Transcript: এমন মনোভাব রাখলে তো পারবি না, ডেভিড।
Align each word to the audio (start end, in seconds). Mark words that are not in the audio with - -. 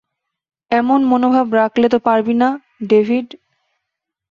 এমন 0.71 0.99
মনোভাব 1.03 1.47
রাখলে 1.53 1.87
তো 1.89 1.97
পারবি 1.99 2.33
না, 2.33 2.49
ডেভিড। 2.87 3.27